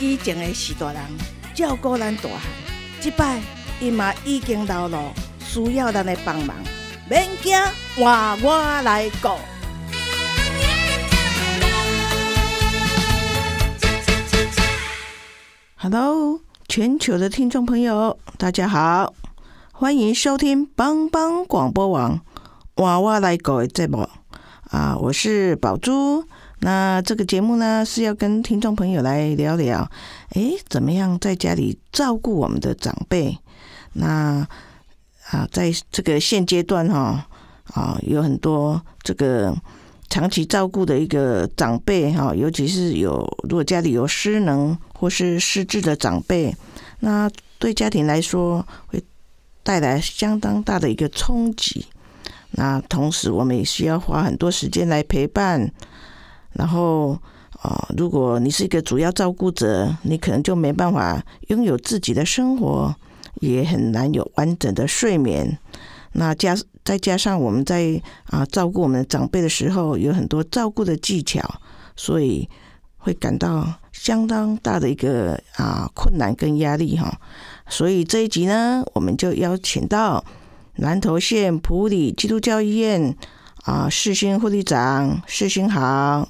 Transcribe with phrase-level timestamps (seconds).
[0.00, 1.02] 以前的是大人
[1.56, 2.40] 照顾咱大汉，
[3.00, 3.40] 即摆
[3.80, 6.54] 伊嘛已经老了，需要咱的帮忙。
[7.10, 7.58] 免惊，
[7.96, 9.30] 换我来顾。
[15.74, 19.12] Hello，全球的听众朋友，大家好，
[19.72, 22.20] 欢迎收听帮帮广播网
[22.76, 24.08] 娃娃来狗的节目
[24.70, 26.24] 啊，我是宝珠。
[26.60, 29.88] 那这个节目呢，是要跟听众朋友来聊聊，
[30.30, 33.38] 诶，怎么样在家里照顾我们的长辈？
[33.92, 34.46] 那
[35.30, 37.28] 啊，在这个现阶段哈，
[37.74, 39.56] 啊，有很多这个
[40.08, 46.52] 长期照顾的一个长辈哈，尤其是有如果家里有失能或是失智的长辈，
[47.00, 49.00] 那对家庭来说会
[49.62, 51.86] 带来相当大的一个冲击。
[52.50, 55.70] 那同时，我们也需要花很多时间来陪伴。
[56.58, 57.16] 然后
[57.62, 62.92] 啊，如果你是一个主要照顾者，你可能就没办法拥有自己的生活，
[63.36, 65.56] 也很难有完整的睡眠。
[66.12, 71.40] 那加再加上我们在啊照顾我们长辈的时候，有很多照顾的技巧，
[71.94, 72.48] 所以
[72.96, 77.20] 会感到相当大的一个啊困难跟压力哈。
[77.68, 80.24] 所以这一集呢，我们就邀请到
[80.76, 83.16] 南投县普里基督教医院
[83.64, 86.28] 啊世新护理长世新好。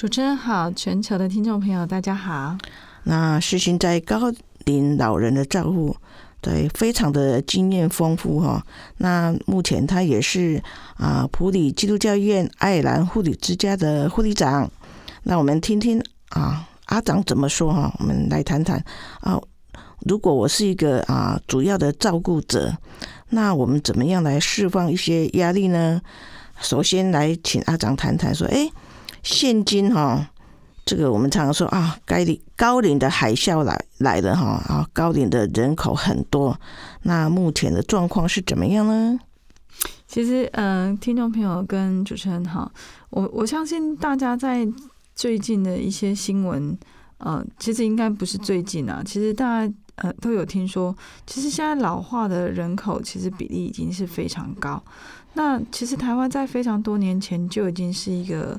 [0.00, 2.56] 主持人好，全球的听众朋友大家好。
[3.02, 4.32] 那世新在高
[4.64, 5.94] 龄老人的照顾，
[6.40, 8.64] 对非常的经验丰富哈。
[8.96, 10.62] 那目前他也是
[10.96, 14.70] 啊普里基督教医院爱尔兰护理之家的护理长。
[15.24, 17.94] 那我们听听啊阿长怎么说哈？
[17.98, 18.82] 我们来谈谈
[19.20, 19.38] 啊，
[20.06, 22.74] 如果我是一个啊主要的照顾者，
[23.28, 26.00] 那我们怎么样来释放一些压力呢？
[26.58, 28.66] 首先来请阿长谈谈说，哎。
[29.22, 30.30] 现今哈，
[30.84, 36.58] 这个我们常常说啊，该龄高龄的海啸来来了哈啊，高龄的人口很多，
[37.02, 39.18] 那目前的状况是怎么样呢？
[40.08, 42.72] 其实，嗯，听众朋友跟主持人好，
[43.10, 44.66] 我我相信大家在
[45.14, 46.76] 最近的一些新闻，
[47.18, 54.82] 呃，其实应该不是最近啊，其实大家呃都有听说，其实现在老化的人口其实比例已经是非常高。
[55.34, 58.58] 那其实台湾在非常多年前就已经是一个。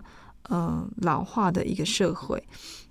[0.49, 2.43] 呃，老化的一个社会，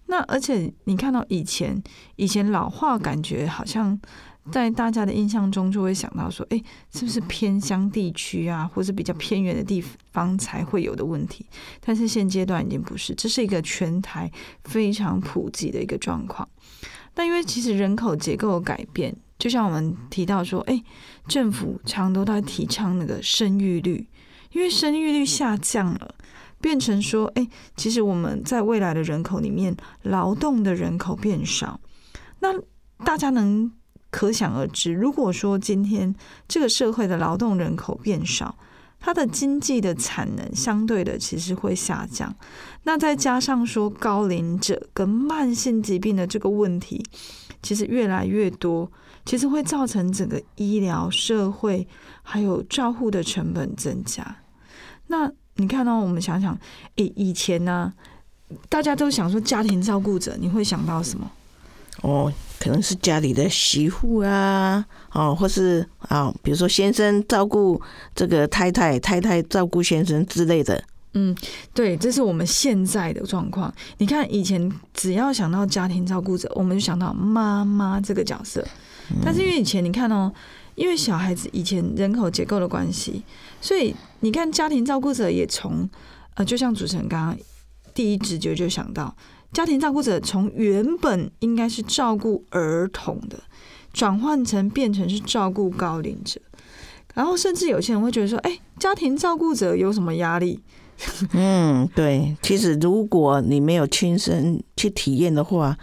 [0.06, 1.82] 那而且你看到以前，
[2.16, 3.98] 以前老化感觉好像
[4.50, 6.62] 在大家的印象中就会想到说，哎，
[6.92, 11.44] 是不是偏乡地区啊，或是比较偏远的地方才会有的问题？
[11.84, 14.30] 但是现阶段已经不是，这是一个全台
[14.64, 16.48] 非常普及的一个状况。
[17.12, 20.82] 但因为其实人口结构改变，就像我们提到说，哎，
[21.28, 24.08] 政府常都在提倡那个生育率，
[24.52, 26.14] 因为生育率下降了。
[26.60, 31.80] 变成说，哎，其实我们在未来的人口里面，劳动的人口变少，
[32.40, 32.48] 那
[33.04, 33.72] 大家能
[34.10, 36.14] 可想而知，如果说今天
[36.46, 38.58] 这个社会的劳动人口变少，
[38.98, 42.34] 它的经济的产能相对的其实会下降。
[42.82, 47.02] 那再加上说高龄者跟慢性疾病的这个问题，
[47.62, 48.92] 其实越来越多，
[49.24, 51.88] 其实会造成整个医疗、社会
[52.22, 54.36] 还有照护的成本增加。
[55.06, 56.58] 那你看到我们想想，
[56.96, 57.92] 诶，以前呢，
[58.68, 61.30] 大家都想说家庭照顾者，你会想到什么？
[62.00, 64.82] 哦，可能是家里的媳妇啊，
[65.12, 67.80] 哦，或是啊，比如说先生照顾
[68.14, 70.82] 这个太太，太太照顾先生之类的。
[71.12, 71.36] 嗯，
[71.74, 73.72] 对，这是我们现在的状况。
[73.98, 78.66] 你看，以前只要想到家庭照顾者，我们就想到妈妈这个角色。
[79.22, 80.32] 但是因为以前你看哦。
[80.76, 83.22] 因为小孩子以前人口结构的关系，
[83.60, 85.88] 所以你看家庭照顾者也从
[86.34, 87.36] 呃，就像主持人刚刚
[87.94, 89.14] 第一直觉就想到，
[89.52, 93.38] 家庭照顾者从原本应该是照顾儿童的，
[93.92, 96.40] 转换成变成是照顾高龄者，
[97.14, 100.60] 然后甚至有些人会觉得说，哎，家庭照顾者有什么压力？
[101.32, 105.76] 嗯，对，其实如果你没有亲身去体验的话，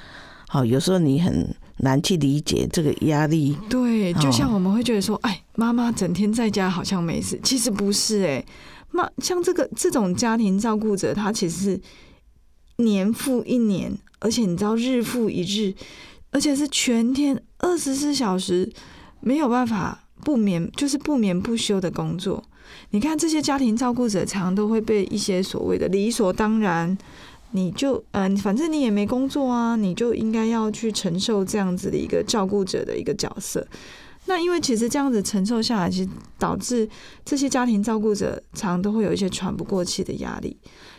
[0.47, 1.55] 好，有时候你很。
[1.81, 8.45] 难去理解这个压力，对，就像我们会觉得说，哎，妈妈整天在家好像没事，其实不是哎，
[8.91, 11.81] 妈像这个这种家庭照顾者，他其实是
[12.83, 15.73] 年复一年，而且你知道日复一日，
[16.29, 18.71] 而且是全天二十四小时
[19.19, 22.43] 没有办法不眠，就是不眠不休的工作。
[22.91, 26.95] 你看这些家庭照顾者，常常都会被一些所谓的理所当然，
[27.53, 33.67] 你就嗯、反正你也没工作啊，你就应该要去承受这样子的一个照顾者的一个角色。
[34.27, 36.87] 那因为其实这样子承受下来，其实导致
[37.25, 40.55] 这些家庭照顾者常常都会有一些喘不过气的压力。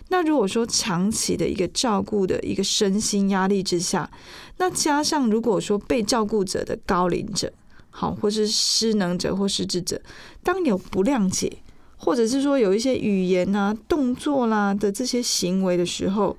[0.08, 4.10] 那如果说长期的一个照顾的一个身心压力之下，
[4.56, 7.52] 那加上如果说被照顾者的高龄者，
[7.90, 10.00] 好，或是失能者或失智者，
[10.42, 11.58] 当有不谅解，
[11.98, 16.34] 或者是说有一些语言啊、动作啦的这些行为的时候，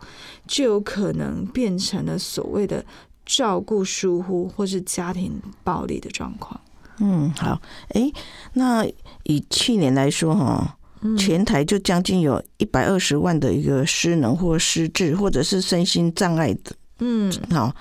[0.48, 2.84] 就有可能变成了所谓的
[3.24, 6.60] 照顾疏忽或是家庭暴力的状况。
[7.00, 8.12] 嗯，好，哎，
[8.54, 8.86] 那
[9.24, 10.78] 以去年来说哈，
[11.18, 17.74] 全台就将近有一百二十万的一个失能或失智或者是身心障碍的，嗯，好，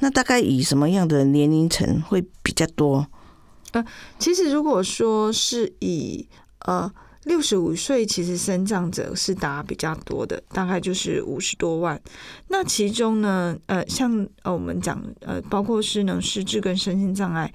[0.00, 3.06] 那大概以什么样的年龄层会比较多？
[3.72, 3.84] 呃
[4.18, 6.26] 其实如果说是以
[6.60, 6.90] 呃
[7.26, 12.00] 六十五岁，其实身障者是达比较多的，大概就是五十多万。
[12.48, 17.52] 那其中呢，呃，像呃我们讲呃，包括失能、失智跟身心障碍。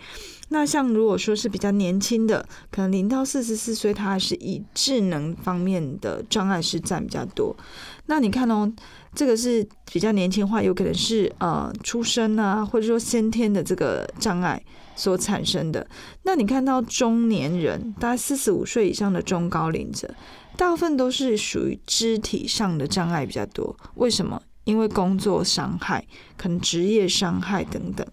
[0.50, 7.56] 那像如果说是比较年轻的，可能零到四十四岁，他还是以智能方面的障碍是占比较多。
[8.07, 8.69] 那你看哦，
[9.15, 14.62] 这个是比较年轻化，有可能是呃出生啊，或者说先天的这个障碍
[15.01, 15.88] 所产生的。
[16.21, 20.13] 那你看到中年人，大概四十五岁以上的中高龄者，
[20.56, 23.75] 大部分都是属于肢体上的障碍比较多。
[23.95, 24.39] 为什么？
[24.63, 26.06] 因为工作伤害，
[26.38, 28.06] 可能职业伤害等等。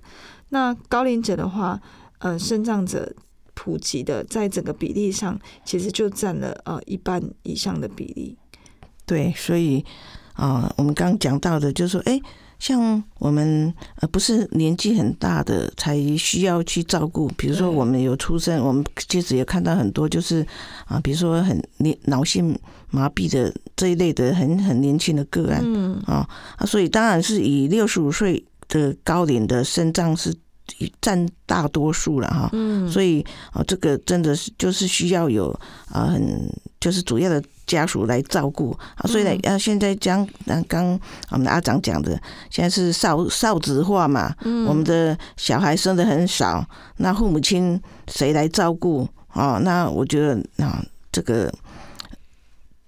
[0.49, 1.79] 那高龄者的话，
[2.21, 3.15] 呃，肾脏者
[3.53, 8.39] 普及的，在整个比例上，其实就占了呃一半以上的比例。
[9.05, 9.85] 对，所以
[10.33, 12.19] 啊、我们刚刚讲到的，就是说，哎，
[12.59, 20.45] 像我们呃不是年纪很大的才需要去照顾，比如说我们有出生，我们其实也看到很多就是
[20.87, 22.59] 啊，比如说很年脑性
[22.91, 30.35] 麻痹的这一类的很很年轻的个案，嗯，啊啊，所以当然是以六十五岁的高龄的肾脏是
[31.01, 32.49] 占大多数了哈。
[32.53, 35.51] 嗯，所以啊，这个真的是就是需要有
[35.91, 36.51] 啊很
[36.81, 40.99] 就是主要的家属来照顾啊，所以呢，啊现在将啊刚
[41.31, 42.21] 我们的阿长讲的，
[42.51, 44.35] 现在是少少子化嘛，
[44.67, 46.65] 我们的小孩生的很少，
[46.99, 49.59] 那父母亲谁来照顾啊？
[49.63, 51.53] 那我觉得啊，这个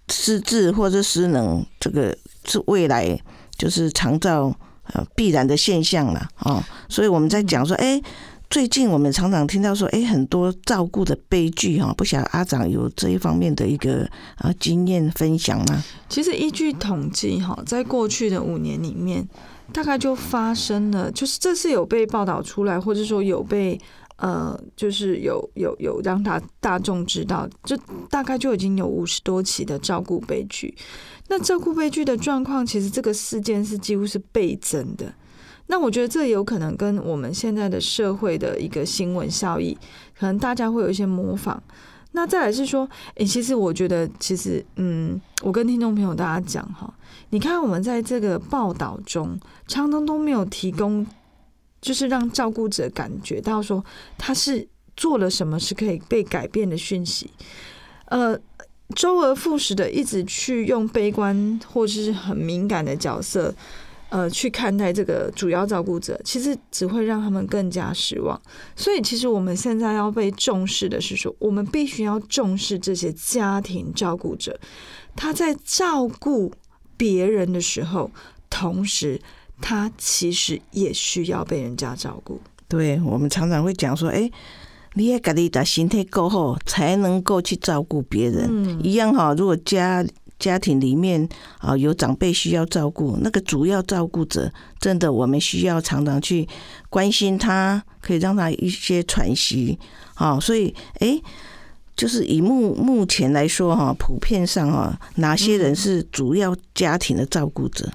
[0.09, 3.21] 失智或者失能，这个是未来
[3.59, 4.55] 就是长照
[4.95, 6.63] 呃必然的现象了哦。
[6.89, 8.01] 所以我们在讲说，哎、
[8.49, 15.85] 最近我们常常听到说，哎、很多照顾的悲剧哈，不晓得阿长有这一方面的一个啊经验分享吗？
[16.09, 19.27] 其实依据统计哈，在过去的五年里面，
[19.73, 23.81] 大概就发生了，就是这是有被报道出来，或者说有被
[24.17, 27.75] 呃，就是有有有让大大众知道，就
[28.11, 30.75] 大概就已经有五十多起的照顾悲剧。
[31.31, 35.15] 那照顾悲剧的状况，其实这个事件是几乎是倍增的。
[35.69, 39.79] 那我觉得这有可能跟我们现在的社会的一个新闻效益，
[40.19, 41.63] 可能大家会有一些模仿。
[42.11, 46.93] 那再来是说，诶、其实我觉得，其实，嗯，我跟听众朋友大家讲哈，
[47.29, 49.39] 你看我们在这个报道中，
[49.69, 51.07] 常常都没有提供，
[51.81, 53.85] 就是让照顾者感觉到说
[54.19, 57.31] 他是做了什么是可以被改变的讯息，
[58.07, 58.37] 呃。
[58.95, 63.55] 周而复始的一直去用悲观或是很敏感的角色，
[64.09, 68.41] 呃，去看待这个主要照顾者，其实只会让他们更加失望。
[68.75, 74.59] 所以，其实我们现在要被重视的是说，我们必须要重视这些家庭照顾者，
[75.15, 76.53] 他在照顾
[76.97, 78.11] 别人的时候，
[78.49, 79.21] 同时
[79.61, 82.41] 他其实也需要被人家照顾。
[82.67, 84.31] 对我们常常会讲说，哎、
[84.95, 88.47] 你也家己的身体够好，才能够去照顾别人。
[88.49, 90.05] 嗯一样哈，如果家
[90.39, 91.29] 家庭里面
[91.59, 96.49] 啊有长辈需要照顾，那个主要照顾者，真的我们需要常常去
[96.89, 99.79] 关心他，可以让他一些喘息。
[100.15, 101.23] 啊，所以诶。
[101.97, 107.93] 就是以目目前来说哈，普遍上哈，哪些人是主要家庭的照顾者？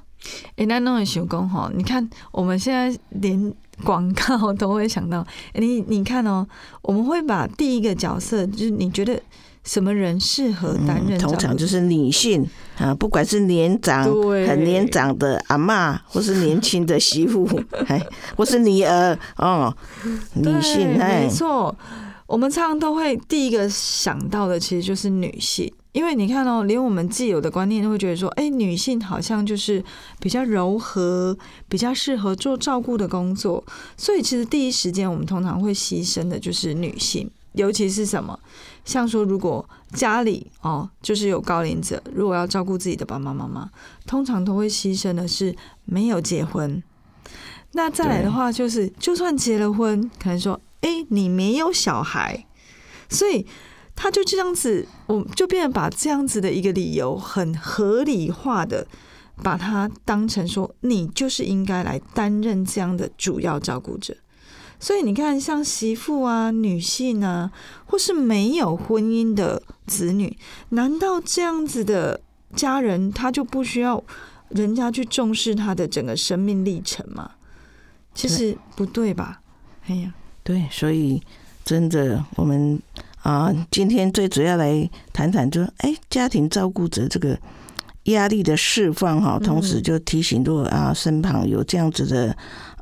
[0.57, 3.51] 诶，那那种想讲哈，你看我们现在连
[3.84, 6.48] 广告都会想到，诶你你看哦，
[6.82, 9.22] 我们会把第一个角色，就是你觉得
[9.63, 14.03] 什么人适合担任通常就是女性啊，不管是年长、
[14.48, 17.48] 很年长的阿妈，或是年轻的媳妇，
[17.88, 18.01] 哎，
[18.38, 19.75] 或是女儿哦，
[20.34, 21.75] 女性没，错。
[22.27, 29.81] 我们常常都会第一个想到的，其实就是女性，因为你看哦，连我们既有的观念都会觉得说，哎，女性好像就是
[30.19, 31.37] 比较柔和，
[31.69, 33.63] 比较适合做照顾的工作，
[33.95, 38.37] 所以其实第一时间我们通常会牺牲的就是女性，尤其是什么，
[38.83, 43.69] 像说如果家里哦就是有高龄者，如果要照顾自己的爸爸妈妈，
[44.05, 46.83] 通常都会牺牲的是没有结婚。
[47.71, 52.45] 那再来的话，就是就算结了婚，可能说，哎，你没有小孩，
[53.07, 53.47] 所以
[53.95, 58.85] 他就这样子，我就变得把这样子的一个理由很合理化的，
[59.41, 64.15] 把它当成说，你就是应该来担任这样的主要照顾者。
[64.77, 67.51] 所以你看，像媳妇啊、女性啊，
[67.85, 70.37] 或是没有婚姻的子女，
[70.69, 72.19] 难道这样子的
[72.53, 74.03] 家人，他就不需要
[74.49, 77.31] 人家去重视他的整个生命历程吗？
[78.13, 79.41] 其实不对吧？
[79.87, 81.21] 哎呀，对，所以
[81.63, 82.79] 真的，我们
[83.25, 87.36] 啊，今天最主要来谈谈，就哎，家庭照顾者这个
[88.03, 92.38] 压力的释放哈，同时就提醒，如果啊身旁有这样子的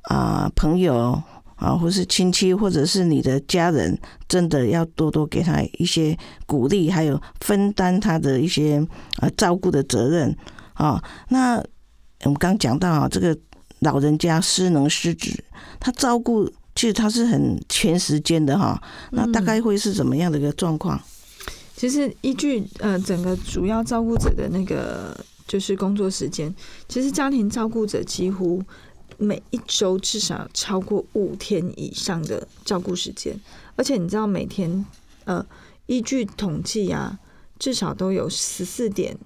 [0.09, 1.17] 啊朋友
[1.55, 3.97] 啊，或是亲戚，或者是你的家人，
[4.27, 8.85] 真的要多多给他一些鼓励，还有分担他的一些
[9.19, 10.35] 啊照顾的责任
[10.73, 11.01] 啊。
[11.29, 11.55] 那
[12.25, 13.37] 我们刚讲到啊，这个。
[13.79, 15.43] 老人家失能失职，
[15.77, 18.81] 他照顾其实他是很全时间的哈。
[19.11, 20.99] 那大概会是怎么样的一个状况？
[21.75, 26.53] 其实依据呃整个主要照顾者的那个就是工作时间，
[26.87, 28.63] 其实家庭照顾者几乎
[29.17, 33.39] 每一周至少超过五天以上的照顾时间，
[33.75, 34.85] 而且你知道每天
[35.25, 35.45] 呃
[35.87, 37.19] 依据统计啊，
[37.59, 39.17] 至少都有十四点。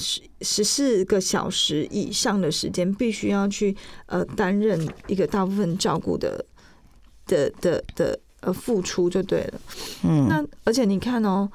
[0.00, 3.76] 十十四个小时以上的时间，必须要去
[4.06, 6.44] 呃担任一个大部分照顾的
[7.28, 9.60] 的的的呃付出就对了。
[10.02, 11.48] 嗯，那而且你看哦，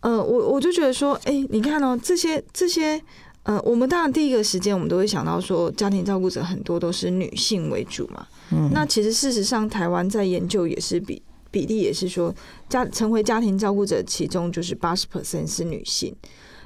[0.00, 2.98] 呃，我我就觉得说，哎，你看哦，这些这些
[3.42, 8.26] 呃，我们当然第一个时间我们都会想到说，家庭照顾者很多都是女性为主嘛。
[8.50, 12.34] 嗯，那其实事实上，台湾在研究也是比比例也是说，
[12.68, 16.14] 家成为家庭照顾者，其中就是八十 percent 是女性。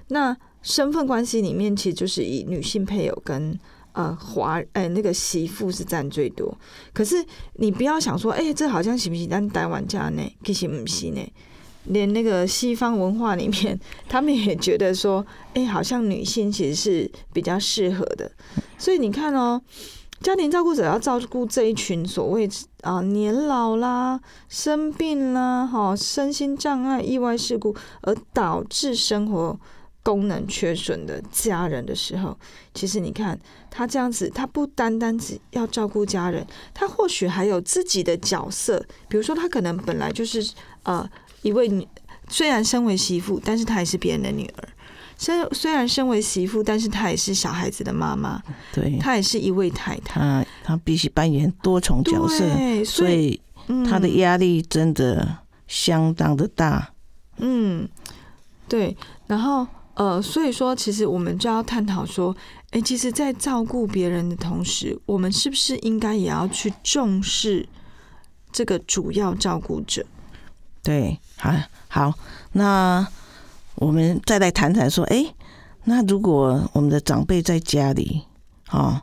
[0.09, 3.59] 那身份关系里面，其实就是以女性配偶跟
[3.97, 6.57] 呃华哎那个媳妇是占最多。
[6.93, 7.17] 可是
[7.55, 9.27] 你不要想说，哎，这好像行不行？
[9.29, 11.21] 但台湾家呢，其实不行呢。
[11.87, 15.25] 连那个西方文化里面，他们也觉得说，
[15.55, 18.31] 哎，好像女性其实是比较适合的。
[18.77, 19.63] 所以你看哦，
[20.21, 22.49] 家庭照顾者要照顾这一群所谓
[22.83, 29.59] 啊年老啦、生病啦、哈身心障碍、意外事故而导致生活。
[30.07, 32.39] 功能缺损的家人的时候，
[32.73, 33.37] 其实你看
[33.69, 38.81] 他这样子，他不单单只要照顾家人，他或许还有自己的角色。
[39.09, 40.49] 比如说，他可能本来就是
[40.85, 41.05] 呃
[41.43, 41.85] 一位女，
[42.29, 44.69] 虽然身为媳妇，但是她也是别人的女儿；
[45.19, 48.41] 虽虽然身为媳妇，但是她也是小孩子的妈妈。
[48.73, 50.21] 对，她也是一位太太。
[50.21, 52.45] 她她必须扮演多重角色，
[52.85, 53.41] 所以
[53.85, 56.93] 她的压力真的相当的大。
[57.39, 57.89] 嗯，
[58.69, 58.97] 对，
[59.27, 59.67] 然后。
[59.97, 62.37] 呃，所以说，其实我们就要探讨说，
[62.71, 67.67] 哎，其实，在照顾别人的同时，我们是不是应该也要去重视
[68.53, 70.05] 这个主要照顾者？
[70.83, 71.51] 对，好，
[71.89, 72.15] 好，
[72.53, 73.07] 那
[73.77, 75.35] 我们再来谈谈说，哎，
[75.85, 78.23] 那如果我们的长辈在家里，
[78.71, 79.01] 哦。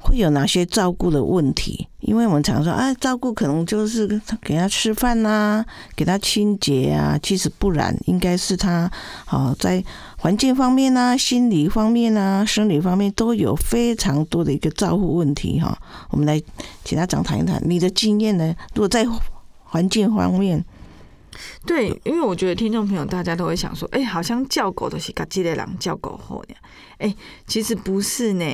[0.00, 1.88] 会有哪些照顾的问题？
[1.98, 4.06] 因为我们常说，啊，照顾可能就是
[4.40, 5.64] 给他吃饭呐，
[5.96, 7.18] 给他清洁啊。
[7.20, 8.88] 其实不然，应该是他
[9.26, 9.84] 好在
[10.20, 15.80] 环境方面啊、心理方面啊、生理方面都有非常多的一个照顾问题哈。
[16.10, 16.42] 我们来
[16.84, 18.52] 请他长谈一谈你的经验呢？
[18.74, 19.06] 如果在
[19.62, 20.64] 环境方面，
[21.64, 26.54] 对，因为我觉得听众朋友大家都会想说，哎，好像叫狗都是嘎基的狼叫狗后呢，
[26.98, 27.14] 哎，
[27.46, 28.44] 其实不是呢。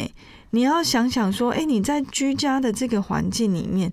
[0.51, 3.91] 你要想想说，哎，你在居家的这个环境里面，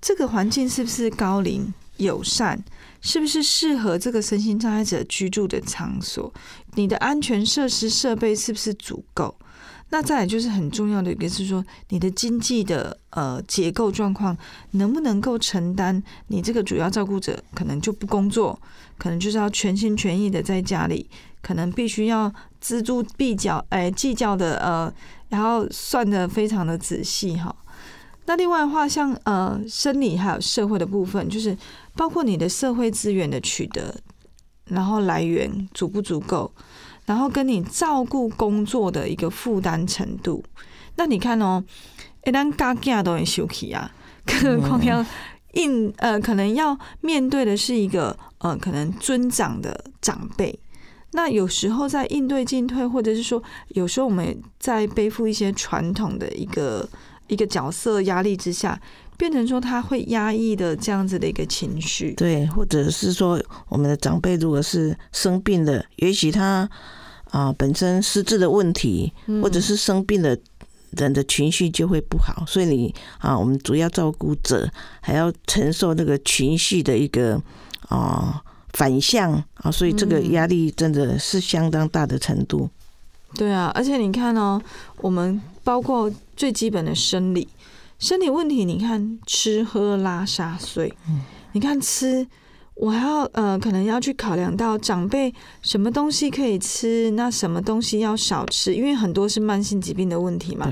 [0.00, 2.64] 这个环境是不是高龄友善？
[3.02, 6.30] 是不是适合这个身心障碍者居住的场所？
[6.74, 9.34] 你的安全设施设备是不是足够？
[9.90, 14.36] 那再来就是很重要的一个，是说你的经济的呃结构状况
[14.72, 16.02] 能不能够承担？
[16.28, 18.60] 你这个主要照顾者可能就不工作，
[18.98, 21.08] 可能就是要全心全意的在家里，
[21.42, 24.92] 可能必须要锱铢必较，哎，计较的呃。
[25.30, 27.54] 然后算的非常的仔细哈，
[28.26, 31.56] 那另外的话，像呃生理还有社会的部分，就是
[31.94, 33.94] 包括你的社会资源的取得，
[34.70, 36.50] 然后来源足不足够，
[37.04, 40.42] 然后跟你照顾工作的一个负担程度。
[40.96, 41.62] 那你看哦，
[42.24, 43.90] 一旦家家都很休息啊，
[44.24, 45.04] 更何况要
[45.52, 50.58] 应呃，可能要面对的是一个呃，可能尊长的长辈。
[51.12, 56.88] 那有时候在应对进退，或者是说，有时候我们在背负一些传统的一个
[57.26, 58.80] 一个角色压力之下，
[59.20, 62.14] 变成说他会压抑的这样子的一个情绪。
[62.14, 66.66] 对，或者是说我们的长辈如果是生病了，也许他
[67.30, 69.12] 啊本身失智的问题，
[69.42, 70.34] 或者是生病了。
[70.98, 74.68] 人的情绪就会不好，所以你啊，我们主要照顾者
[75.00, 77.40] 还要承受那个情绪的一个
[77.88, 82.68] 啊反向啊，所以这个压力真的是相当大的程度。
[83.36, 84.60] 对啊，而且你看哦，
[84.96, 87.46] 我们包括最基本的生理
[88.00, 90.92] 生理问题，你看吃喝拉撒睡，
[91.52, 92.26] 你看吃。
[92.76, 95.30] 我还要呃，可能要去考量到长辈
[95.60, 100.66] 什么东西可以吃，那什么东西要少吃，因为很多是慢性疾病的问题嘛，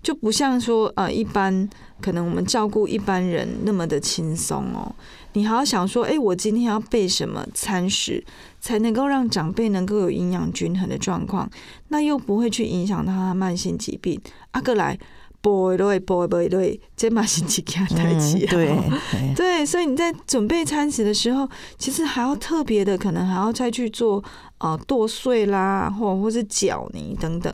[0.00, 1.68] 就不像说呃一般
[2.00, 4.94] 可能我们照顾一般人那么的轻松哦。
[5.32, 8.22] 你还要想说，哎，我今天要备什么餐食，
[8.60, 11.50] 才能够让长辈能够有营养均衡的状况，
[11.88, 14.20] 那又不会去影响到他慢性疾病。
[14.52, 14.96] 阿哥来。
[15.40, 18.50] 不对，不对，对，这嘛是几件代志啊？
[18.50, 18.76] 对
[19.34, 24.22] 对，所以你在准备餐食的时候，其实还要特别的，可能还要再去做
[24.58, 27.52] 呃剁碎啦，或或是搅泥等等。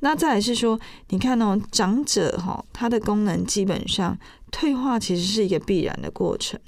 [0.00, 4.18] 那再来是说，你看哦，长者哈，他的功能基本上
[4.50, 6.60] 退化，其实是一个必然的过程。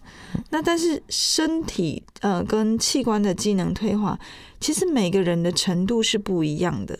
[0.50, 4.18] 那但是身体呃跟器官的机能退化，
[4.60, 6.98] 其实每个人的程度是不一样的。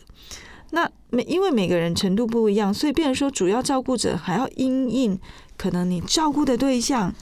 [0.75, 5.17] 那每因为每个人程度不一样，所以变成说主要照顾者还要因应，
[5.55, 7.15] 可能你照顾的对象，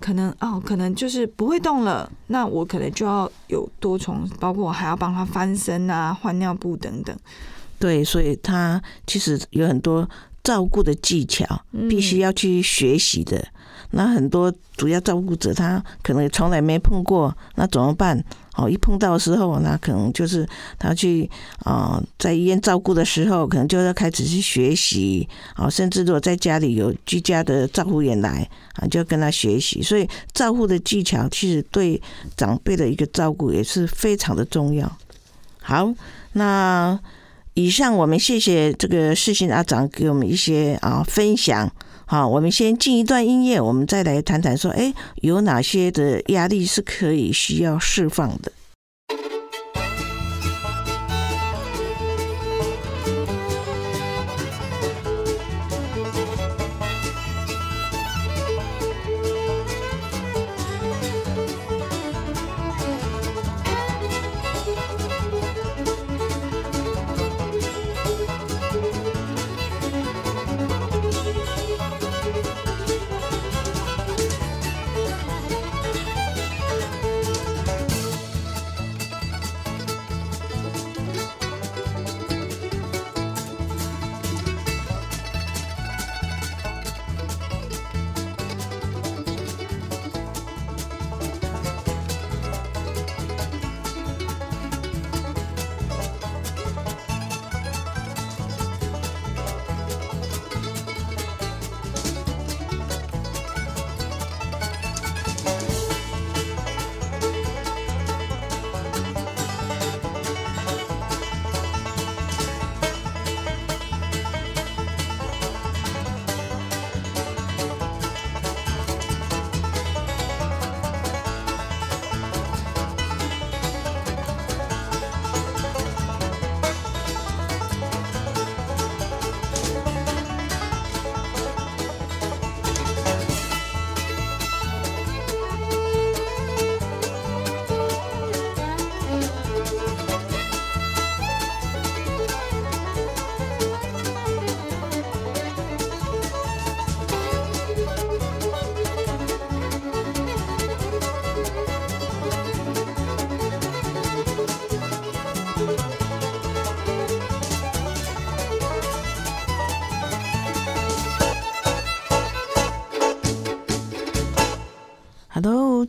[0.00, 7.14] 可能哦，可能就是不会动了，那我可能就要有多重，包括我还要帮他翻身啊、换尿布等等。
[7.78, 10.08] 对，所以他其实有很多
[10.42, 11.44] 照顾的技巧，
[11.90, 13.46] 必须要去学习的。
[13.96, 18.22] 那很多主要照顾者他可能从来没碰过，那怎么办？
[18.56, 20.46] 哦，一碰到的时候，那可能就是
[20.78, 21.28] 他去
[21.60, 29.82] 啊，在医院照顾的时候，可能就要开始去学习啊，甚至如果在家里有居家的照顾员来啊，就要跟他学习。
[29.82, 32.00] 所以照顾的技巧，其实对
[32.36, 34.90] 长辈的一个照顾也是非常的重要。
[35.60, 35.92] 好，
[36.32, 36.98] 那
[37.54, 41.70] 以上我们谢谢这个世新阿长给我们一些啊分享。
[42.14, 48.52] 好，我们先进一段音乐，我们再来谈谈说，哎，有哪些的压力是可以需要释放的。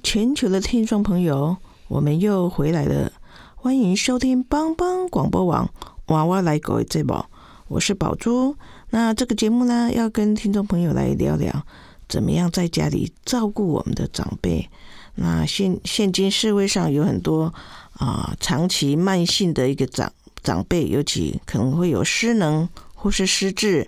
[0.02, 3.12] 全球的听众朋友，我们又回来了，
[3.56, 5.70] 欢迎收听帮帮广播网
[6.08, 7.30] 娃娃来狗这宝，
[7.68, 8.56] 我是宝珠。
[8.90, 11.66] 那这个节目呢，要跟听众朋友来聊聊，
[12.10, 14.68] 怎么样在家里照顾我们的长辈。
[15.16, 17.54] 那现现今社会上有很多
[17.94, 20.12] 啊，长期慢性的一个长
[20.44, 23.88] 长辈，尤其可能会有失能或是失智，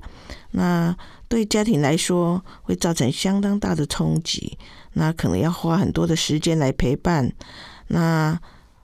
[0.52, 0.96] 那
[1.28, 4.58] 对家庭来说会造成相当大的冲击。
[4.98, 7.32] 那可能要花很多的时间来陪伴。
[7.88, 8.38] 那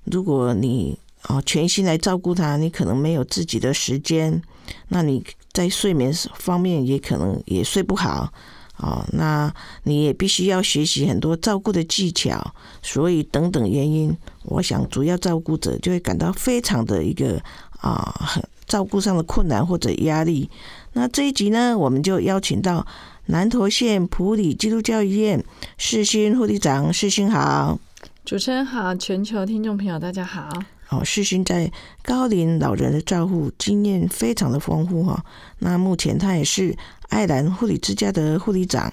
[0.05, 0.97] 如果你
[1.27, 4.41] 哦全心来照顾他，你可能没有自己的时间，
[4.89, 8.31] 那你在睡眠方面也可能也睡不好。
[8.77, 17.41] 哦，那你也必须要学习很多照顾的技巧，所以等等原因，我想主要照顾者就会感到非常的一个
[17.79, 20.49] 啊，很照顾上的困难或者压力。
[20.93, 22.85] 那这一集呢，我们就邀请到
[23.27, 25.41] 南投县普里基督教医院
[25.77, 27.79] 世勋护理长，世勋好，
[28.25, 30.49] 主持人好，全球听众朋友大家好。
[30.89, 31.71] 哦，世勋在
[32.03, 35.23] 高龄老人的照护经验非常的丰富哈。
[35.59, 36.75] 那目前他也是
[37.07, 38.91] 爱兰护理之家的护理长。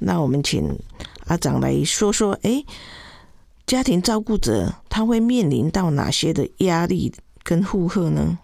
[0.00, 0.78] 那我们请
[1.28, 2.62] 阿长来说说，哎，
[3.66, 7.10] 家庭照顾者他会面临到哪些的压力
[7.42, 8.38] 跟负荷呢？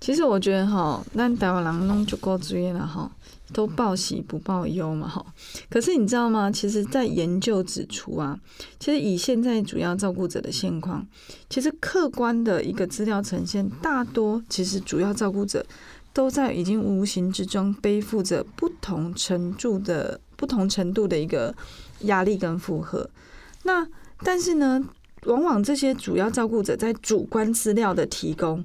[0.00, 3.10] 其实我觉得哈，那台湾人弄就够注意了哈。
[3.54, 5.24] 都报喜不报忧嘛，哈。
[5.70, 6.50] 可是你知道吗？
[6.50, 8.38] 其实，在研究指出啊，
[8.78, 11.06] 其实以现在主要照顾者的现况，
[11.48, 15.64] 其实客观的一个资料呈现，大多其实主要照顾者
[16.12, 21.54] 都在已经无形之中背负着不同程度的不同程度的一个
[22.00, 23.08] 压力跟负荷。
[23.62, 23.86] 那
[24.22, 24.82] 但是呢，
[25.24, 28.64] 往往这些主要照顾者在主观资料的提供，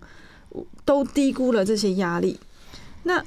[0.84, 2.40] 都低估了这些压力。
[3.04, 3.24] 那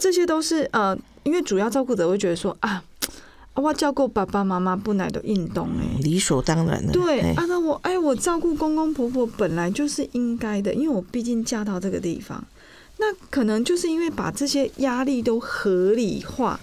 [0.00, 2.82] 这些都是呃，因为主要照顾者会觉得说啊，
[3.54, 6.90] 我照顾爸爸妈妈不来的运动哎，理所当然的。
[6.90, 12.42] 对啊，那我哎，我照顾公公婆婆本来就是应该的，因为我毕竟嫁到这个地方。
[12.96, 16.58] 那可能就是因为把这些压力都合理化，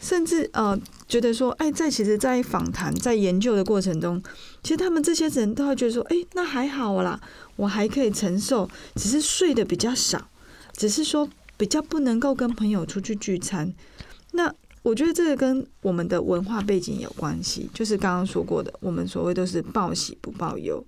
[0.00, 0.78] 甚至呃，
[1.08, 4.22] 觉得说哎，在其实，在访谈在研究的过程中，
[4.62, 7.18] 其实他们这些人都会觉得说，哎，那还好啦，
[7.56, 10.28] 我还可以承受，只是睡得比较少，
[10.76, 11.26] 只是说。
[11.56, 13.72] 比较不能够跟朋友出去聚餐，
[14.32, 20.84] 那我觉得这个跟我们的文化背景有关系，就是刚刚说过的，我们所谓都是报喜不报忧，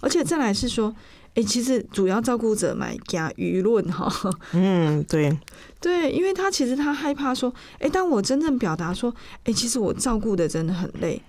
[0.00, 0.94] 而且再来是说，
[1.34, 4.12] 哎，其实主要照顾者买家舆论哈，
[4.52, 5.34] 嗯，对，
[5.80, 11.22] 对，因为他其实他害怕说，哎，当我真正表达说，哎，其实我照顾的真的很累，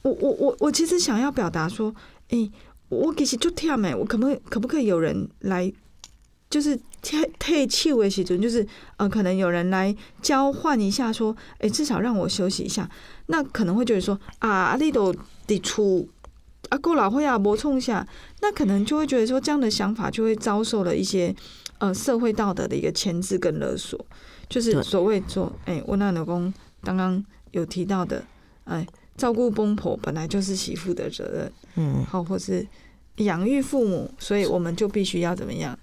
[0.00, 1.94] 我我我我其实想要表达说，
[2.30, 2.50] 哎，
[2.88, 5.70] 我其实就跳没，我可不可以可不可以有人来？
[6.48, 12.88] 就是退退气为时准，就是呃，可能有人来交换一下，说，哎，至少让我休息一下。
[13.26, 15.14] 那可能会觉得说，啊，你都
[15.46, 16.08] 得出
[16.68, 18.06] 啊，够老会啊，磨冲下，
[18.40, 21.34] 那可能就会觉得说，这样的想法就会遭受了一些
[21.78, 23.98] 呃社会道德的一个牵制跟勒索，
[24.48, 28.24] 就是所谓说，哎，我那老公刚刚有提到的，
[28.64, 32.66] 哎，照顾公婆本来就是媳妇的责任，嗯，好，或是
[33.16, 35.76] 养育父母，所以我们就必须要怎么样？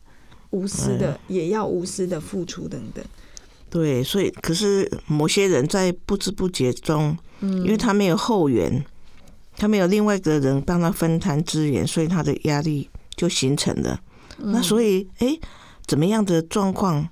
[0.54, 3.04] 无私的也要无私的付出等等，
[3.72, 8.86] 对，所以可是某些人在不知不觉中，嗯，因为他没有后援，
[9.58, 14.00] 他没有另外一个人帮他分摊资源，所以他的压力就形成了。
[14.38, 15.36] 那所以，哎，
[15.88, 17.10] 怎么样的状况，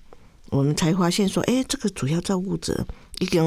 [0.51, 2.86] 我们才发现说，哎，这个主要照顾者
[3.19, 3.41] 已经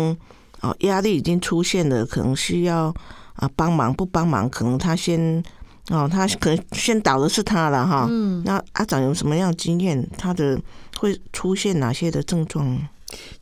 [0.62, 2.92] 哦压力已经出现了，可能需要
[3.34, 5.40] 啊帮忙，不帮忙，可能他先。
[5.90, 8.06] 哦，他可能先倒的是他了哈。
[8.10, 10.08] 嗯，那阿长有什么样经验？
[10.16, 10.58] 他的
[10.98, 12.88] 会出现哪些的症状？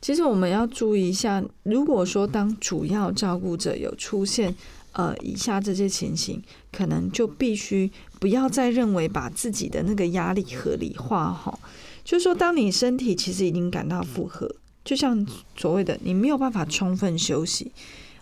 [0.01, 4.53] 其实我们要注意一下，如果说当主要照顾者有出现
[4.91, 11.57] 呃以下这些情形，可能就必须不要再认为把自己的那个压力合理化哈。
[12.03, 14.53] 就是说，当你身体其实已经感到负荷，
[14.83, 15.25] 就像
[15.55, 17.71] 所谓的你没有办法充分休息。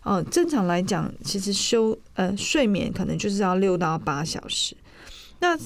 [0.04, 4.76] 哦，正常来讲，其实休呃睡眠可能就是要六到八小时。
[5.40, 5.58] 那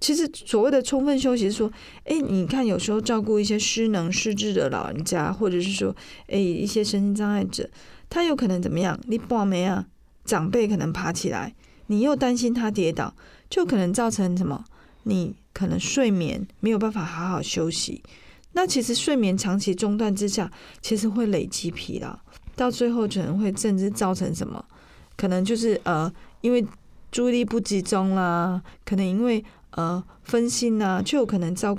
[0.00, 1.70] 其实所谓的充分休息是说，
[2.04, 5.94] 哎，你看有时候照顾一些失能失智的老人家，或者是说，
[6.28, 7.68] 哎，一些身心障碍者，
[8.08, 8.98] 他有可能怎么样？
[9.06, 9.86] 你抱没啊？
[10.24, 11.54] 长辈可能爬起来，
[11.86, 13.14] 你又担心他跌倒，
[13.48, 14.64] 就可能造成什么？
[15.04, 18.02] 你可能睡眠没有办法好好休息。
[18.52, 20.50] 那其实睡眠长期中断之下，
[20.82, 22.18] 其实会累积疲劳。
[22.56, 24.64] 到最后可能会甚至造成什么？
[25.16, 26.66] 可能就是呃，因为
[27.12, 31.76] 注意力不集中啦，可能因为呃分心啊，就有可能造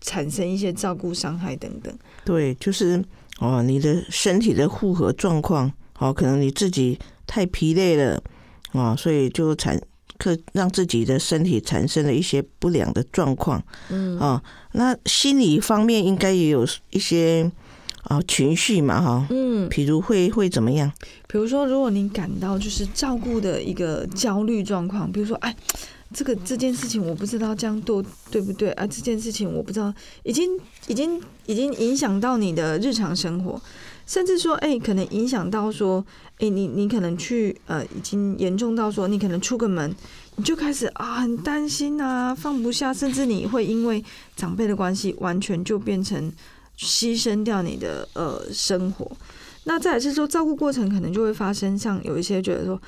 [0.00, 1.92] 产生一些照顾伤害等等。
[2.24, 3.04] 对，就是
[3.38, 8.20] 哦，你的身体的负荷状况，哦，可能你自己太疲累了
[8.72, 9.80] 啊，所以就产
[10.18, 13.62] 可让自己的身体产生了一些不良的状况。
[13.90, 17.50] 嗯啊，那心理方面应该也有一些。
[18.04, 20.90] 啊，情绪嘛，哈，嗯，譬如会会怎么样？
[21.28, 25.54] 比如说，如果你感到就是照顾的一个焦虑状况，比如说，哎，
[26.12, 28.86] 这个这件事情我不知道这样做对不对啊？
[28.86, 30.58] 这件事情我不知道，已经
[30.88, 33.60] 已经已经影响到你的日常生活，
[34.06, 36.04] 甚至说，哎，可能影响到说，
[36.38, 39.94] 哎，你你可能去呃，已经严重到说，你可能出个门
[40.36, 44.02] 你就开始啊很担心啊，放不下，甚至你会因为
[44.34, 46.32] 长辈的关系，完全就变成
[46.80, 49.10] 牺牲掉你的呃生活。
[49.64, 52.80] 那再来是说照顾过程，可能就会发生像有一些觉得说，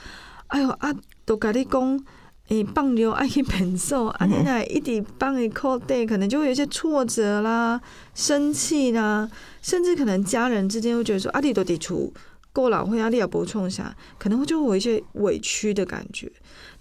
[0.46, 0.92] 哎呦啊，
[1.26, 2.04] 都跟你讲，
[2.48, 7.80] 你，放牛爱去忍受，啊，你奶一直帮你扣 day，可能就会有一些挫折啦、
[8.14, 12.12] 生气啦，甚至可能家人之间会觉得说，阿弟都得出
[12.54, 16.32] 过老会压力也不冲下，可能会就会有一些委屈的感觉。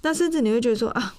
[0.02, 1.14] 那甚至你会觉得说啊，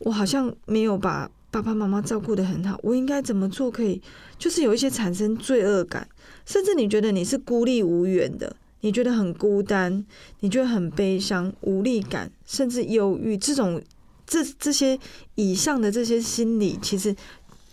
[0.00, 4.02] 我好像没有把爸爸妈妈照顾得很好，我应该怎么做可以？
[4.36, 6.08] 就是有一些产生罪恶感，
[6.44, 10.04] 甚至你觉得你是孤立无援的，你觉得很孤单，
[10.40, 13.80] 你觉得很悲伤、无力感，甚至忧郁，这种
[14.26, 14.98] 这这些
[15.36, 17.14] 以上的这些心理，其实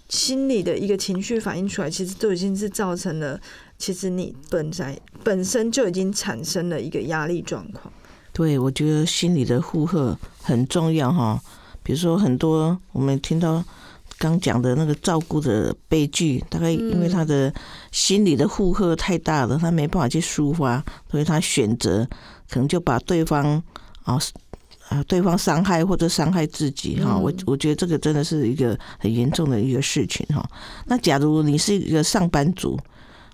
[0.09, 3.41] 心理的一个情绪反映出来，其实都已经是造成了，
[3.79, 7.91] 其实你本在本身就已经产生了一个压力状况。
[8.31, 11.41] 对，我觉得心理的负荷很重要哈。
[11.83, 13.63] 比如说，很多我们听到
[14.17, 17.53] 刚讲的那个照顾的悲剧，大概因为他的
[17.91, 22.07] 心理的负荷太大了，他没办法去抒发，所以他选择
[22.49, 23.61] 可能就把对方
[24.03, 24.19] 啊
[24.89, 27.17] 啊对方伤害或者伤害自己哈。
[27.17, 30.47] 我我觉得这个真的是一个很严重的一个事情哈。
[30.85, 32.79] 那假如你是一个上班族。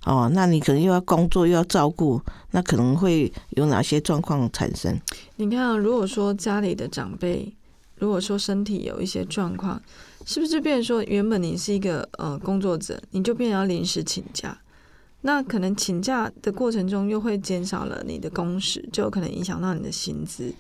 [0.06, 4.98] 哦，那你可能又要工作又要照顾，那可能会有哪些状况产生？
[5.36, 7.54] 你看，如果说家里的长辈，
[8.00, 9.82] 如果说身体有一些状况，
[10.26, 14.58] 是不是变成说，原本你是一个呃工作者，你就变成要临时请假？
[15.22, 20.54] 那可能请假的过程中，又会减少了你的工时，就可能影响到你的薪资。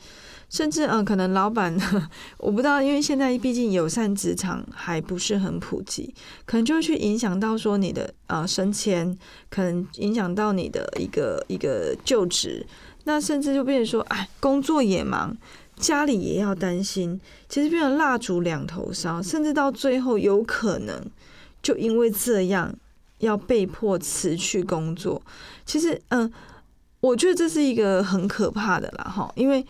[0.49, 1.77] 甚至嗯，可能老板
[2.39, 9.15] 我不知道，因为现在毕竟友善职场还不是很普及，可能就会去影响到说你的呃升迁，
[9.49, 12.65] 可能影响到你的一个一个就职，
[13.03, 15.35] 那甚至就变成说，哎，工作也忙，
[15.77, 21.05] 家里也要担心，其实变成蜡烛两头烧，甚至到最后有可能
[21.61, 22.75] 就因为这样
[23.19, 25.21] 要被迫辞去工作。
[25.65, 26.31] 其实嗯，
[26.99, 29.65] 我觉得这是一个很可怕的啦，哈，因为。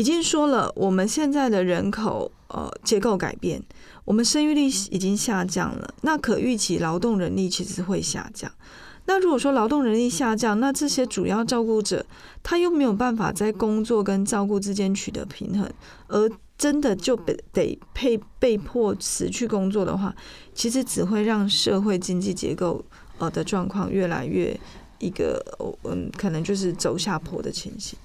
[0.00, 3.60] 已经说了，我们现在的人口呃结构改变，
[4.04, 5.92] 我们生育率已经下降了。
[6.02, 8.48] 那可预期劳动人力其实会下降。
[9.08, 12.04] 那如果说劳动人力下降，那这些主要照顾者
[12.42, 15.66] 他又没有办法在工作跟照顾之间取得平衡，
[16.08, 20.14] 而真的就得得被被迫辞去工作的话，
[20.54, 22.84] 其实只会让社会经济结构
[23.16, 24.54] 呃的状况越来越
[24.98, 25.42] 一个
[25.84, 27.98] 嗯可能就是走下坡的情形。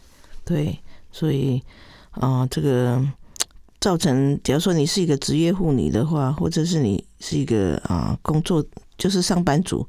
[0.46, 0.80] 对。
[1.16, 1.62] 所以，
[2.10, 3.00] 啊，这个
[3.80, 8.66] 造成，假如说你是一个职业妇女的话，或者是你是一个啊工作
[9.04, 9.86] 就是上班族，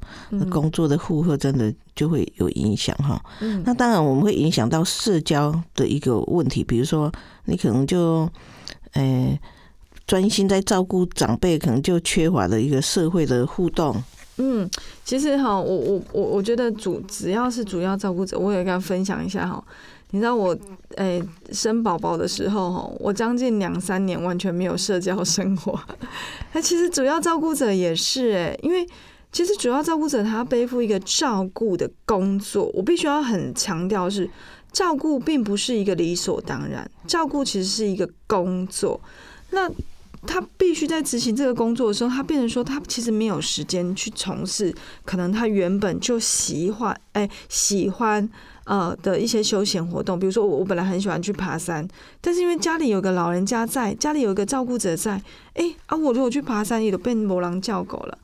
[0.49, 3.17] 工作的负荷真的就会有影响哈。
[3.63, 7.09] 那当然，我们会影响到社交的一个问题，比如说
[7.45, 8.29] 你可能就，
[8.91, 9.39] 呃，
[10.05, 13.95] 专心在照顾长辈，可能就缺乏了一个社会的互动。
[14.35, 14.69] 嗯，
[15.05, 19.63] 其实哈，我我我我觉得主只要是主要照顾者，我也跟他分享一下哈。
[20.11, 20.57] 你知道我
[20.95, 25.77] 诶生宝宝的时候哈，我将近两三年完全没有社交生活。
[26.53, 28.87] 那其实主要照顾者也是诶，因为
[29.31, 34.29] 其实主要照顾者他背负一个照顾的工作，我必须要很强调是
[34.71, 39.01] 照顾并不是一个理所当然，照顾其实是一个工作。
[39.49, 39.69] 那
[40.25, 48.29] 他必须在执行这个工作的时候，他变成说他其实没有时间去从事可能他原本就喜欢哎喜欢。
[48.65, 51.87] 呃的一些休闲活动，比如说我我本来很喜欢去爬山，
[52.19, 55.21] 但是因为家里有个老人家在，家里有一个照顾者在，
[55.53, 58.17] 哎啊，我如果去爬山也都被魔狼叫狗了，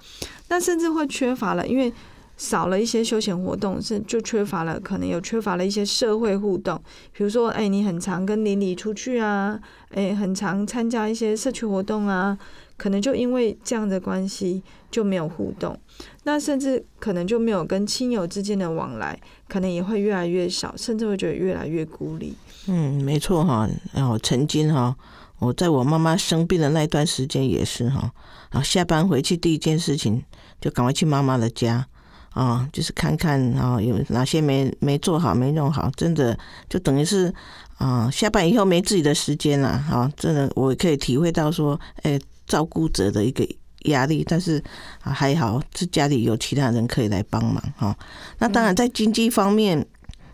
[0.48, 1.94] 那甚至会缺乏了，因为
[2.42, 6.76] 少了一些休闲活动，是就缺乏了，可能有缺乏了一些社会互动，
[7.14, 9.60] 比如说哎，你很常跟邻里出去啊，
[9.92, 12.36] 哎，很常参加一些社区活动啊。
[12.78, 15.78] 可能就因为这样的关系就没有互动，
[16.24, 19.16] 那甚至可能就没有跟亲友之间的往来，
[19.48, 22.34] 可能也会越来越少，甚至会觉得越来越孤立。
[22.66, 23.70] 嗯，没错哈。
[23.94, 24.96] 然后曾经哈，
[25.38, 28.12] 我在我妈妈生病的那段时间也是哈，
[28.50, 30.24] 然后下班回去第一件事情
[30.60, 31.86] 就赶快去妈妈的家
[32.34, 36.38] 啊，就是看看啊有哪些没没做好没弄好，真的
[36.70, 37.34] 就等于是
[37.78, 42.20] 啊下班以后没自己的时间了啊，真的我可以体会到说，哎。
[42.48, 43.48] 照顾者的一个
[43.86, 44.62] 压力，但是
[45.04, 47.98] 啊还好，是家里有其他人可以来帮忙哈。
[48.40, 49.88] 那当然在经济方面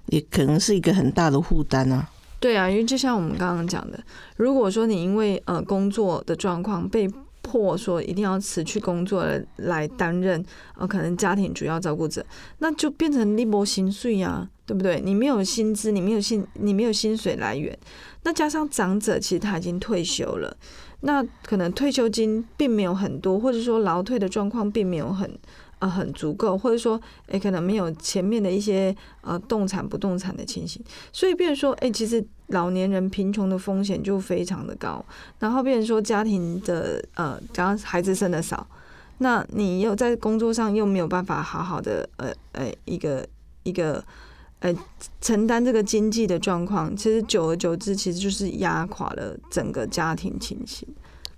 [0.07, 2.09] 也可能是一个很大的负担啊。
[2.39, 3.99] 对啊，因为就像我们刚刚讲的，
[4.35, 7.07] 如果说你因为呃工作的状况被
[7.47, 10.43] 迫说一定要辞去工作来担任
[10.75, 12.25] 呃可能家庭主要照顾者，
[12.59, 14.99] 那就变成立波薪水呀，对不对？
[15.03, 17.77] 你没有薪资，你没有薪，你没有薪水来源，
[18.23, 20.57] 那加上长者其实他已经退休了，
[21.01, 25.31] 那可能退休金并没有很多，或者说劳退的状况并没有很。
[25.79, 30.83] 呃，很足够，或者说，诶，可能没有前面的一些呃动产不动产的情形，
[31.13, 35.03] 所以变成说，诶，其实老年人贫穷的风险就非常的高。
[35.39, 38.67] 然后变成说，家庭的呃，假如孩子生的少，
[39.19, 43.27] 那你又在工作上又没有办法好好的呃呃一个
[43.63, 44.03] 一个
[44.59, 44.73] 呃
[45.19, 50.87] 承担这个经济的状况，其实久而久之，其实就是压垮了整个家庭情形。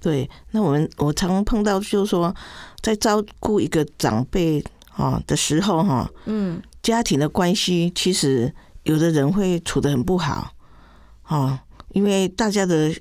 [0.02, 2.34] 对，那我们我常碰到就是说，
[2.82, 4.64] 在照顾一个长辈
[4.96, 10.54] 啊的时候哈，嗯，家庭的关系其实有的人会处的很不好，
[11.30, 11.58] 哦，
[11.94, 12.94] 因为大家的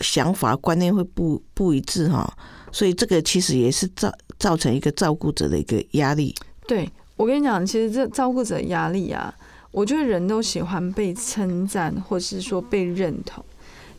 [0.00, 2.28] 想法观念会不不一致哈，
[2.72, 6.34] 所以这个其实也是造造成一个照顾者的一个压力。
[6.66, 9.32] 对我跟你讲，其实这照顾者压力啊，
[9.70, 13.44] 我觉得人都喜欢被称赞，或是说被认同。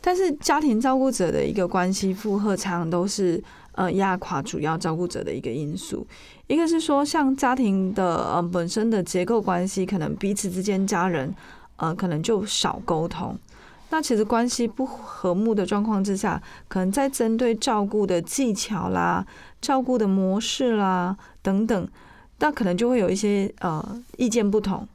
[0.00, 6.06] 但是家庭照顾者的一个关系负荷，常常都是呃压垮主要照顾者的一个因素。
[6.46, 11.34] 一个是说，像家庭的呃本身的结构关系，可能彼此之间家人
[11.76, 13.38] 呃可能就少沟通。
[13.90, 19.26] 那其实关系不和睦的状况之下，可能在针对照顾的技巧啦、
[19.60, 21.88] 照顾的模式啦等等，
[22.38, 24.86] 那可能就会有一些呃意见不同。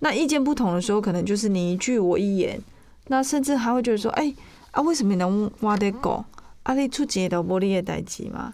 [0.00, 2.60] 那意见不同的时候，可能就是你一句我一言，
[3.08, 4.34] 那甚至还会觉得说，哎。
[4.72, 6.22] 啊，为什么能挖得狗？
[6.64, 8.52] 啊，你出钱都玻璃的代志嘛？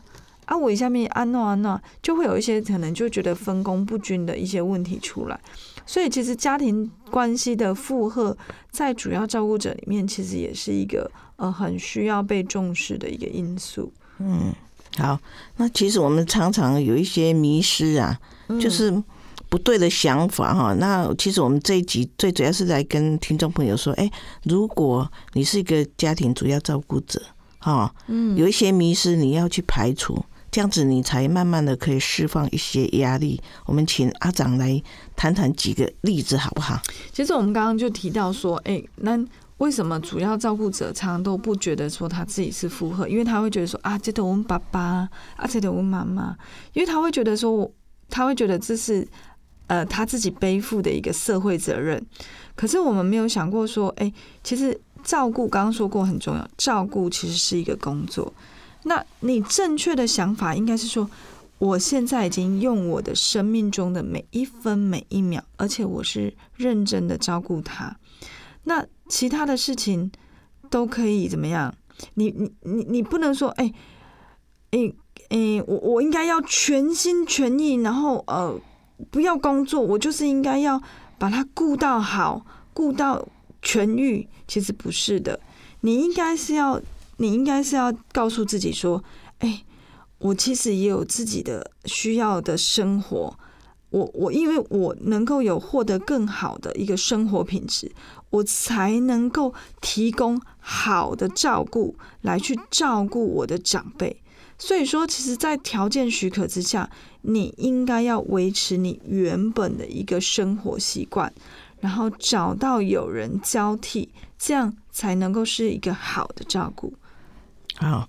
[0.52, 5.40] 啊，我下面安诺安诺，就会有一些可能就觉得分工不均的一些问题出来。
[5.86, 8.36] 所以，其实家庭关系的负荷，
[8.70, 13.90] 在主要照顾者里面，其实也是一个呃很需要被重视的一个因素。
[14.18, 14.52] 嗯，
[14.98, 15.18] 好，
[15.56, 18.20] 那其实我们常常有一些迷失啊，
[18.60, 19.02] 就是。
[19.48, 24.10] 不对的想法哈，那其实我们这一集最主要是来跟听众朋友说，哎，
[24.44, 27.20] 如果你是一个家庭主要照顾者，
[27.58, 33.42] 哈，嗯，有一些迷失你要去排除，这样子你才慢慢的可以释放一些压力。
[33.66, 34.80] 我们请阿长来
[35.16, 36.80] 谈谈几个例子好不好？
[37.12, 39.18] 其实我们刚刚就提到说，哎，那
[39.56, 43.08] 为什么主要照顾者常常都不觉得说他自己是负荷？
[43.08, 46.36] 因为他会觉得说啊，这得我爸爸，啊，这得我妈妈，
[46.74, 47.68] 因为他会觉得说，
[48.08, 49.08] 他会觉得这是。
[49.68, 52.04] 呃，他自己背负的一个社会责任，
[52.54, 54.12] 可是我们没有想过说，哎，
[54.44, 58.30] 其实照顾刚刚说过很重要，照顾其实是一个工作。
[58.85, 61.09] 那你正确的想法应该是说，
[61.59, 67.97] 我现在已经用我的生命中的每一分每一秒，而且我是认真的照顾他。
[68.64, 70.11] 那其他的事情
[70.71, 71.75] 都可以怎么样？
[72.14, 73.73] 你你你你不能说，哎
[74.71, 74.92] 哎
[75.29, 78.61] 哎，我我应该要全心全意，然后呃。
[79.11, 80.81] 不要工作，我就是应该要
[81.18, 83.27] 把它顾到好，顾到
[83.61, 84.29] 痊愈。
[84.47, 85.40] 其实不是的，
[85.81, 86.81] 你应该是要，
[87.18, 89.03] 你应该是要告诉自己说
[89.40, 89.64] ：“哎，
[90.18, 93.38] 我其实也有自己的需要的生活。
[93.90, 97.92] 我我因为我能够有获得更好的一个生活品质，
[98.31, 104.18] 我才能够提供好的照顾来去照顾我的长辈。”
[104.59, 106.88] 所以说，其实，在条件许可之下，
[107.22, 111.33] 你应该要维持你原本的一个生活习惯，
[111.81, 116.94] 然后找到有人交替，这样才能够是一个好的照顾。
[117.83, 118.09] 好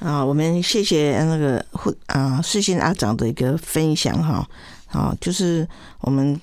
[0.00, 1.64] 啊，我们谢谢那个
[2.06, 4.48] 啊世信阿长的一个分享哈。
[4.90, 5.66] 啊，就是
[6.00, 6.40] 我们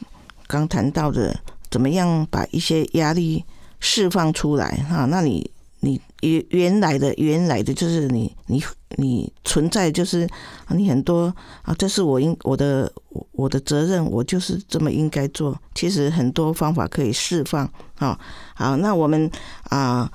[0.48, 1.38] 刚谈到的，
[1.70, 3.44] 怎么样把一些压力
[3.80, 5.06] 释放出来哈？
[5.06, 5.50] 那你。
[5.82, 8.62] 你原原来的原来的就是你你
[8.98, 10.28] 你存在就是
[10.72, 12.92] 你很多啊，这是我应我的
[13.32, 15.58] 我的责任，我就是这么应该做。
[15.74, 17.64] 其实很多方法可以释放
[17.96, 18.20] 啊。
[18.56, 19.32] 好，那我们
[19.70, 20.12] 啊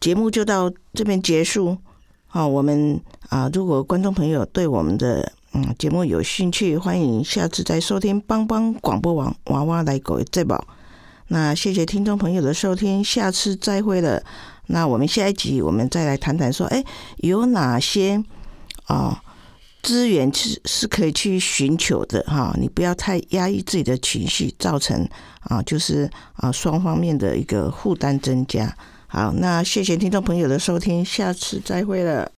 [0.00, 1.76] 节目就到这边结束。
[2.26, 10.66] 好，我们啊，如果观众朋友对我们的嗯节目有兴趣，欢迎下次再收听帮帮广播网娃娃来狗这宝。
[11.28, 14.22] 那谢谢听众朋友的收听，下次再会了。
[14.68, 16.82] 那我们下一集我们再来谈谈说，哎，
[17.18, 18.24] 有哪些
[18.84, 19.22] 啊
[19.82, 22.56] 资源是是可以去寻求的哈？
[22.58, 25.06] 你不要太压抑自己的情绪，造成
[25.40, 28.74] 啊就是啊双方面的一个负担增加。
[29.12, 32.30] 好，那谢谢听众朋友的收听，下次再会了。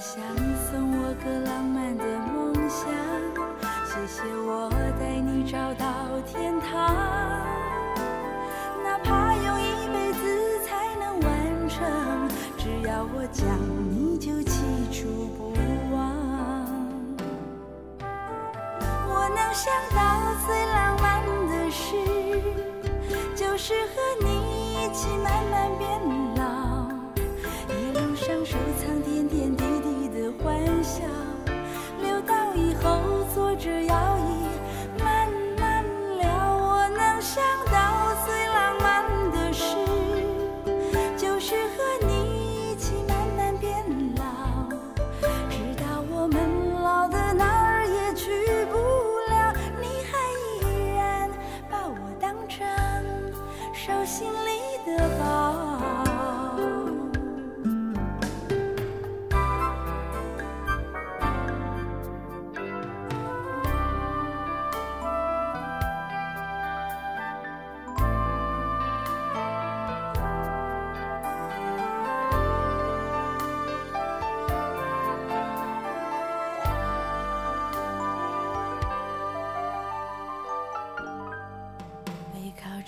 [0.00, 0.18] 想
[0.56, 2.88] 送我个浪漫的梦想，
[3.84, 5.86] 谢谢我带你找到
[6.26, 6.72] 天堂。
[8.82, 11.84] 哪怕用一辈子才能完成，
[12.56, 13.44] 只要我讲，
[13.90, 15.52] 你就记住不
[15.94, 16.00] 忘。
[19.06, 20.00] 我能想到
[20.46, 21.94] 最浪漫的事，
[23.36, 24.28] 就是和你
[24.82, 26.00] 一起慢慢变
[26.36, 26.88] 老，
[27.68, 28.89] 一路上收藏，
[32.00, 33.09] 留到以后